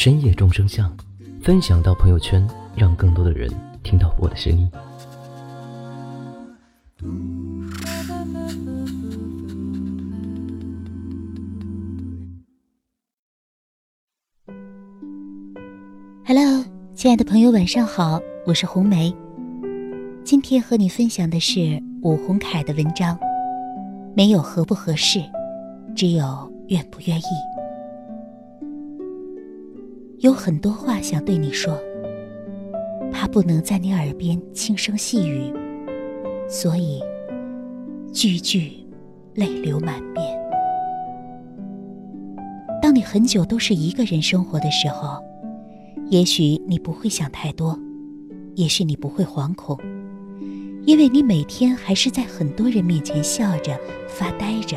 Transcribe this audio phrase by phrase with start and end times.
[0.00, 0.96] 深夜众生相”，
[1.42, 3.50] 分享到朋友圈，让更多的人
[3.82, 4.70] 听到我的声音。
[16.24, 19.12] Hello，亲爱的朋友，晚上好，我是红梅。
[20.22, 23.18] 今天和你分享的是武洪凯的文章，
[24.14, 25.20] 没有合不合适，
[25.96, 27.57] 只有愿不愿意。
[30.20, 31.78] 有很多话想对你说，
[33.12, 35.52] 怕不能在你耳边轻声细语，
[36.48, 37.00] 所以
[38.12, 38.72] 句句
[39.34, 40.36] 泪流满面。
[42.82, 45.22] 当你很久都是一个人生活的时候，
[46.10, 47.78] 也许你不会想太多，
[48.56, 49.78] 也许你不会惶恐，
[50.84, 54.76] 因为你每天还是在很多人面前笑着、发呆着。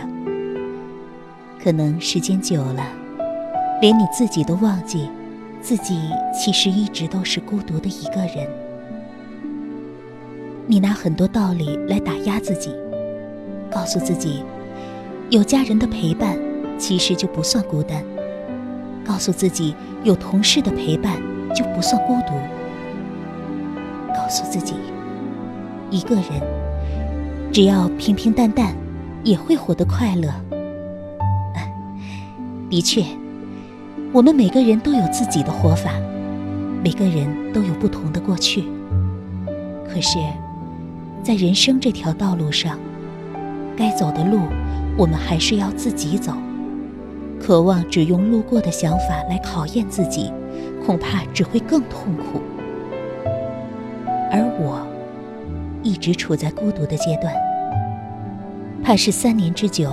[1.59, 2.85] 可能时间久了，
[3.81, 5.09] 连你自己都忘记，
[5.61, 5.99] 自己
[6.33, 8.47] 其实一直都是孤独的一个人。
[10.67, 12.73] 你拿很多道理来打压自己，
[13.69, 14.43] 告诉自己，
[15.29, 16.37] 有家人的陪伴，
[16.77, 18.03] 其实就不算孤单。
[19.05, 21.21] 告诉自己有同事的陪伴
[21.53, 22.33] 就不算孤独。
[24.15, 24.75] 告诉自己，
[25.89, 26.23] 一个人
[27.51, 28.73] 只要平平淡淡，
[29.23, 30.29] 也会活得快乐。
[32.69, 33.03] 的确，
[34.13, 35.93] 我们每个人都有自己的活法，
[36.83, 38.65] 每个人都有不同的过去。
[39.87, 40.19] 可是，
[41.23, 42.77] 在人生这条道路上，
[43.77, 44.39] 该走的路，
[44.97, 46.33] 我们还是要自己走。
[47.39, 50.29] 渴望只用路过的想法来考验自己，
[50.85, 52.41] 恐怕只会更痛苦。
[54.29, 54.85] 而我，
[55.83, 57.33] 一直处在孤独的阶段。
[58.83, 59.89] 怕是三年之久，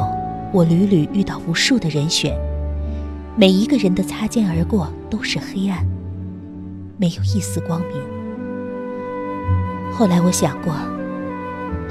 [0.53, 2.37] 我屡屡遇到无数的人选，
[3.41, 5.87] 每一个人的擦肩而过都是黑暗，
[6.97, 7.97] 没有一丝光明。
[9.93, 10.75] 后来我想过，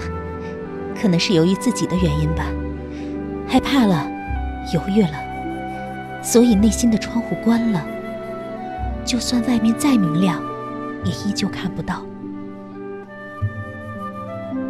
[1.02, 2.44] 可能是由于自己的原因吧，
[3.48, 4.06] 害怕了，
[4.74, 6.22] 犹豫了。
[6.22, 7.82] 所以内心的窗户关了，
[9.06, 10.44] 就算外面再明亮，
[11.06, 12.06] 也依旧看不到。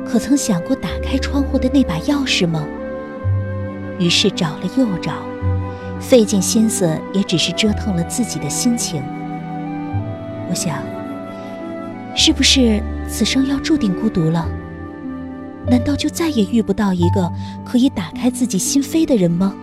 [0.05, 2.63] 可曾想过打开窗户的那把钥匙吗？
[3.97, 5.13] 于是找了又找，
[6.07, 9.03] 费尽心思也只是折腾了自己的心情。
[10.49, 10.81] 我想，
[12.15, 14.47] 是不是此生要注定孤独了？
[15.69, 17.29] 难道就再也遇不到一个
[17.65, 19.53] 可以打开自己心扉的人吗？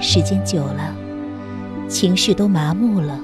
[0.00, 0.92] 时间久了，
[1.88, 3.16] 情绪都麻木了。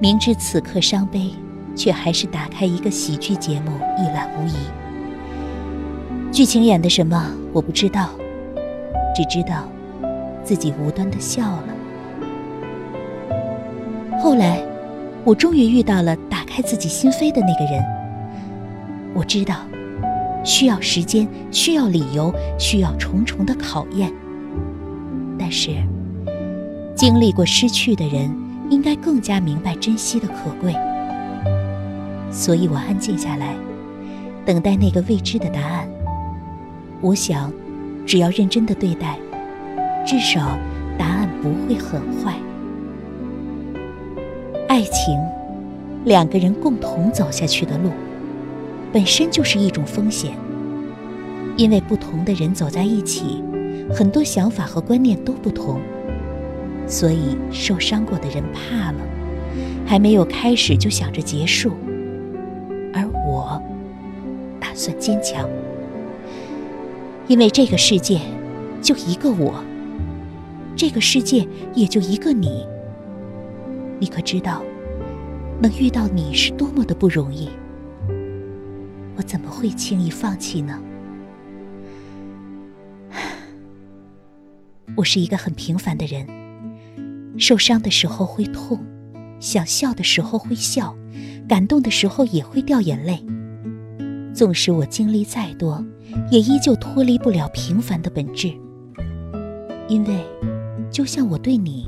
[0.00, 1.30] 明知此刻伤悲，
[1.74, 4.54] 却还是打开一个喜剧节目一览无遗。
[6.32, 8.08] 剧情演的什么我不知道，
[9.14, 9.68] 只知道
[10.46, 11.64] 自己无端的笑了。
[14.22, 14.62] 后来，
[15.24, 17.84] 我终于遇到了打开自己心扉的那个人。
[19.12, 19.56] 我知道，
[20.44, 24.12] 需要时间，需要理由，需要重重的考验。
[25.36, 25.72] 但是，
[26.94, 28.30] 经历过失去的人，
[28.70, 30.72] 应该更加明白珍惜的可贵。
[32.30, 33.56] 所以我安静下来，
[34.44, 35.88] 等待那个未知的答案。
[37.00, 37.52] 我想，
[38.06, 39.18] 只要认真的对待，
[40.06, 40.56] 至少
[40.96, 42.36] 答案不会很坏。
[44.68, 45.18] 爱情，
[46.04, 47.90] 两个人共同走下去的路，
[48.92, 50.32] 本身就是一种风险，
[51.56, 53.42] 因为不同的人走在一起。
[53.92, 55.80] 很多想法和观念都不同，
[56.86, 58.98] 所以受伤过的人怕了，
[59.84, 61.72] 还没有开始就想着结束。
[62.92, 63.60] 而我
[64.60, 65.48] 打算坚强，
[67.26, 68.20] 因为这个世界
[68.80, 69.54] 就一个我，
[70.76, 72.66] 这个世界也就一个你。
[73.98, 74.62] 你可知道，
[75.60, 77.48] 能遇到你是多么的不容易？
[79.16, 80.78] 我怎么会轻易放弃呢？
[84.94, 86.26] 我是一个很平凡的人，
[87.38, 88.78] 受伤的时候会痛，
[89.40, 90.94] 想笑的时候会笑，
[91.48, 93.24] 感动的时候也会掉眼泪。
[94.34, 95.82] 纵使我经历再多，
[96.30, 98.52] 也依旧脱离不了平凡的本质。
[99.88, 100.22] 因为，
[100.96, 101.86] 就像我对你，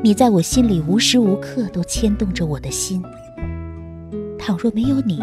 [0.00, 3.02] 你在我心里无时无刻都牵动着我的心。
[4.38, 5.18] 倘若没有你，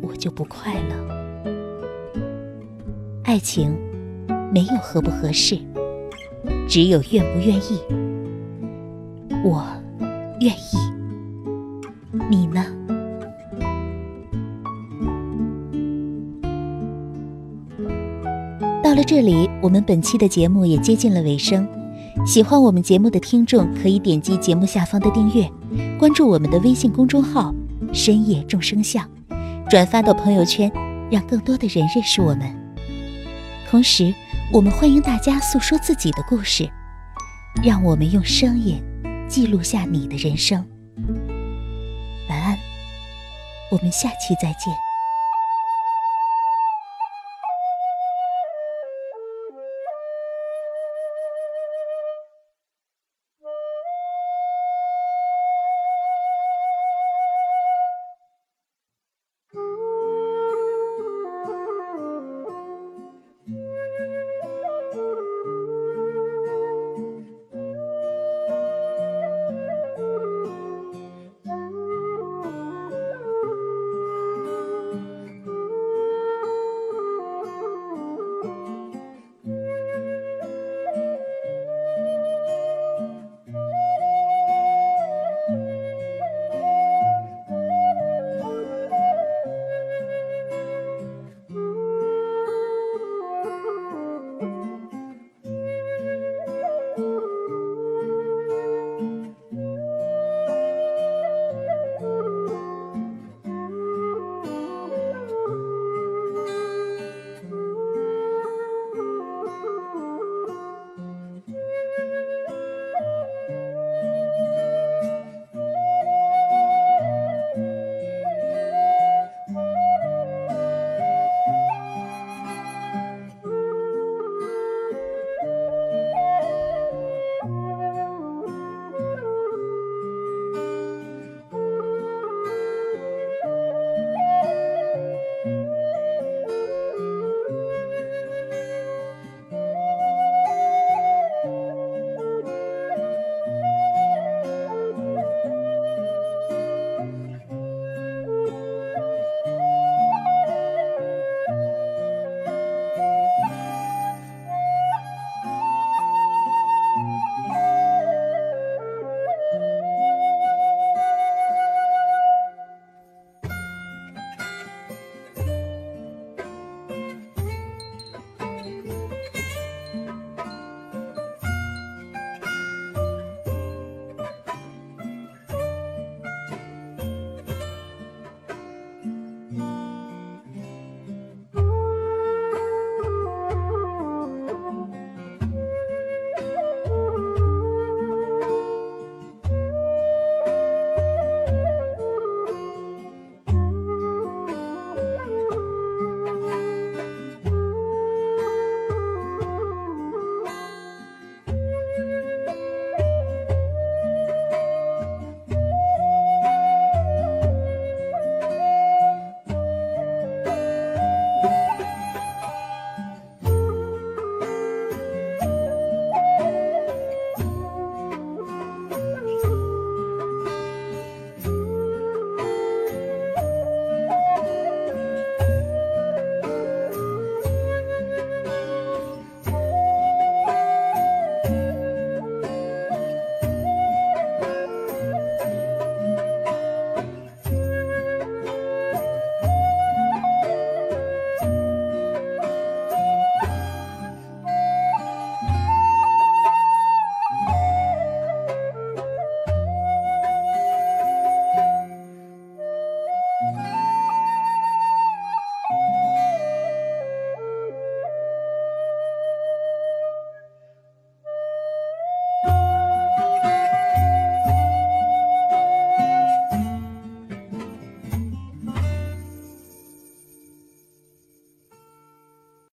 [0.00, 1.52] 我就不快乐。
[3.24, 3.76] 爱情
[4.50, 5.58] 没有合不合适，
[6.66, 7.78] 只有愿不愿意。
[9.44, 9.62] 我
[10.40, 10.78] 愿意，
[12.30, 12.64] 你呢？
[18.88, 21.68] 到了这里，我们本期的节目也接近了尾声。
[22.26, 25.46] 喜欢我们节目的听众可以点击节目下方的订阅，
[25.98, 27.54] 关注我们的微信公众号
[27.92, 29.06] “深夜众生相”，
[29.68, 30.72] 转发到朋友圈，
[31.10, 32.50] 让更多的人认识我们。
[33.68, 34.14] 同时，
[34.54, 36.66] 我们欢迎大家诉说自己的故事，
[37.62, 38.82] 让我们用声音
[39.28, 40.64] 记录下你的人生。
[42.30, 42.58] 晚安，
[43.70, 44.87] 我们下期再见。